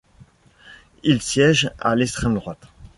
Il 1.03 1.21
siège 1.21 1.69
à 1.79 1.93
l'extrême 1.95 2.33
droite. 2.33 2.65